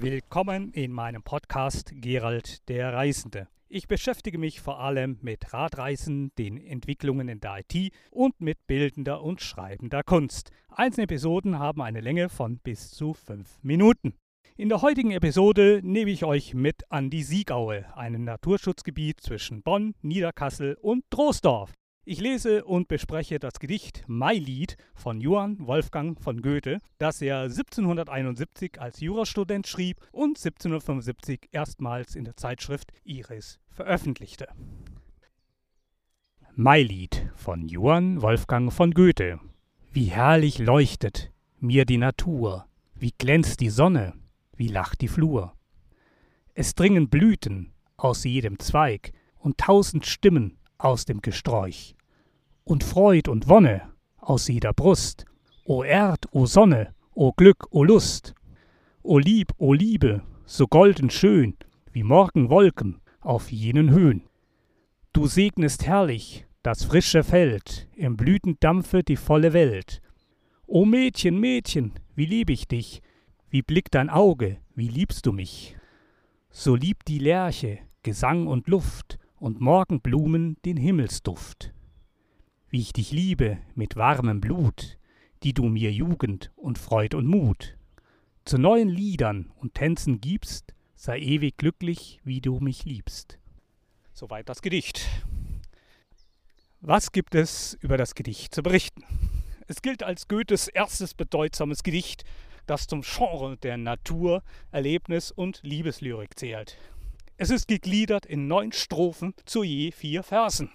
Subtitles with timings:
[0.00, 3.48] Willkommen in meinem Podcast Gerald der Reisende.
[3.68, 9.22] Ich beschäftige mich vor allem mit Radreisen, den Entwicklungen in der IT und mit bildender
[9.22, 10.50] und schreibender Kunst.
[10.68, 14.12] Einzelne Episoden haben eine Länge von bis zu fünf Minuten.
[14.56, 19.94] In der heutigen Episode nehme ich euch mit an die Siegaue, ein Naturschutzgebiet zwischen Bonn,
[20.02, 21.72] Niederkassel und Troisdorf.
[22.08, 28.80] Ich lese und bespreche das Gedicht Mailied von Johann Wolfgang von Goethe, das er 1771
[28.80, 34.46] als Jurastudent schrieb und 1775 erstmals in der Zeitschrift Iris veröffentlichte.
[36.54, 39.40] Mailied von Johann Wolfgang von Goethe.
[39.90, 44.14] Wie herrlich leuchtet mir die Natur, wie glänzt die Sonne,
[44.56, 45.54] wie lacht die Flur.
[46.54, 49.10] Es dringen Blüten aus jedem Zweig
[49.40, 51.95] und tausend Stimmen aus dem Gesträuch
[52.66, 53.82] und Freud und Wonne
[54.18, 55.24] aus jeder Brust.
[55.64, 58.34] O Erd, o Sonne, o Glück, o Lust,
[59.02, 61.56] o Lieb, o Liebe, so golden schön,
[61.92, 64.24] wie Morgenwolken auf jenen Höhen.
[65.12, 70.02] Du segnest herrlich das frische Feld, im Blütendampfe die volle Welt.
[70.66, 73.00] O Mädchen, Mädchen, wie lieb ich dich,
[73.48, 75.76] wie blickt dein Auge, wie liebst du mich.
[76.50, 81.72] So liebt die Lerche Gesang und Luft und Morgenblumen den Himmelsduft
[82.76, 84.98] wie ich dich liebe mit warmem Blut,
[85.42, 87.74] die du mir Jugend und Freud und Mut.
[88.44, 93.38] Zu neuen Liedern und Tänzen gibst, sei ewig glücklich, wie du mich liebst.
[94.12, 95.08] Soweit das Gedicht.
[96.82, 99.04] Was gibt es über das Gedicht zu berichten?
[99.66, 102.24] Es gilt als Goethes erstes bedeutsames Gedicht,
[102.66, 106.76] das zum Genre der Natur, Erlebnis und Liebeslyrik zählt.
[107.38, 110.70] Es ist gegliedert in neun Strophen zu je vier Versen.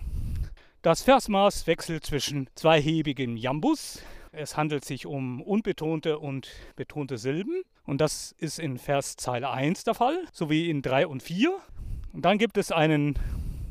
[0.83, 3.99] Das Versmaß wechselt zwischen zweihebigem Jambus.
[4.31, 7.61] Es handelt sich um unbetonte und betonte Silben.
[7.85, 11.55] Und das ist in Verszeile 1 der Fall, sowie in 3 und 4.
[12.13, 13.13] Und dann gibt es einen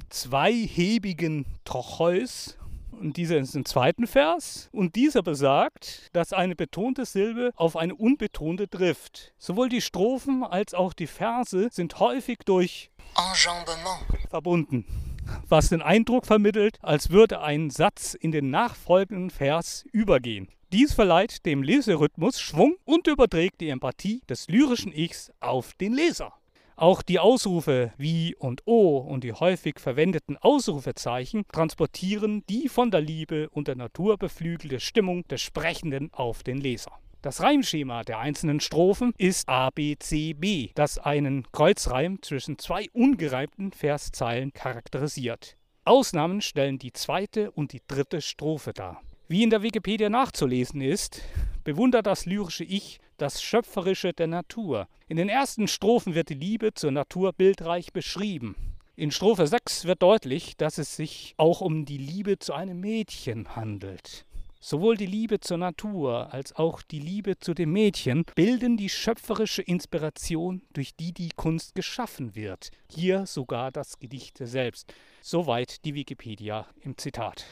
[0.08, 2.56] zweihebigen Trocheus.
[2.92, 4.68] Und dieser ist im zweiten Vers.
[4.70, 9.32] Und dieser besagt, dass eine betonte Silbe auf eine unbetonte trifft.
[9.36, 15.09] Sowohl die Strophen als auch die Verse sind häufig durch Enjambement verbunden
[15.48, 20.48] was den Eindruck vermittelt, als würde ein Satz in den nachfolgenden Vers übergehen.
[20.72, 26.32] Dies verleiht dem Leserhythmus Schwung und überträgt die Empathie des lyrischen Ichs auf den Leser.
[26.76, 33.02] Auch die Ausrufe wie und o und die häufig verwendeten Ausrufezeichen transportieren die von der
[33.02, 36.92] Liebe und der Natur beflügelte Stimmung des Sprechenden auf den Leser.
[37.22, 45.58] Das Reimschema der einzelnen Strophen ist ABCB, das einen Kreuzreim zwischen zwei ungereimten Verszeilen charakterisiert.
[45.84, 49.02] Ausnahmen stellen die zweite und die dritte Strophe dar.
[49.28, 51.20] Wie in der Wikipedia nachzulesen ist,
[51.62, 54.88] bewundert das lyrische Ich das Schöpferische der Natur.
[55.06, 58.56] In den ersten Strophen wird die Liebe zur Natur bildreich beschrieben.
[58.96, 63.56] In Strophe 6 wird deutlich, dass es sich auch um die Liebe zu einem Mädchen
[63.56, 64.24] handelt.
[64.62, 69.62] Sowohl die Liebe zur Natur als auch die Liebe zu dem Mädchen bilden die schöpferische
[69.62, 72.70] Inspiration, durch die die Kunst geschaffen wird.
[72.92, 74.92] Hier sogar das Gedicht selbst.
[75.22, 77.46] Soweit die Wikipedia im Zitat.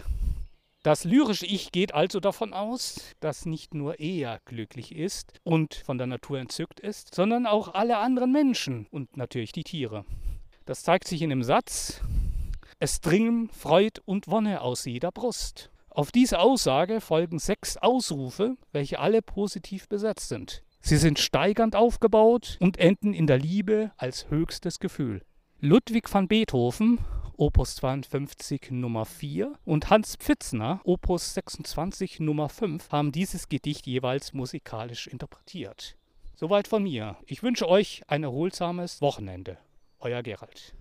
[0.82, 5.96] Das lyrische Ich geht also davon aus, dass nicht nur er glücklich ist und von
[5.96, 10.04] der Natur entzückt ist, sondern auch alle anderen Menschen und natürlich die Tiere.
[10.66, 12.02] Das zeigt sich in dem Satz,
[12.80, 15.70] es dringen Freud und Wonne aus jeder Brust.
[15.98, 20.62] Auf diese Aussage folgen sechs Ausrufe, welche alle positiv besetzt sind.
[20.80, 25.24] Sie sind steigernd aufgebaut und enden in der Liebe als höchstes Gefühl.
[25.58, 27.00] Ludwig van Beethoven,
[27.36, 34.32] Opus 52 Nummer 4 und Hans Pfitzner, Opus 26 Nummer 5, haben dieses Gedicht jeweils
[34.32, 35.96] musikalisch interpretiert.
[36.36, 37.16] Soweit von mir.
[37.26, 39.58] Ich wünsche euch ein erholsames Wochenende.
[39.98, 40.76] Euer Gerald.